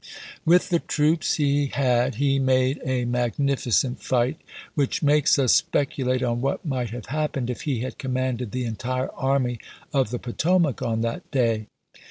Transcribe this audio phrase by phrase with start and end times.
[0.45, 4.41] With the troops he had he made a magnificent fight,
[4.73, 8.65] which makes us speculate on what might have hap pened if he had commanded the
[8.65, 9.59] entire Army
[9.93, 11.67] of the Potomac on that day.